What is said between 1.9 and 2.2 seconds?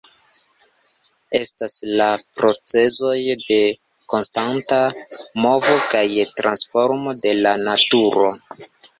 la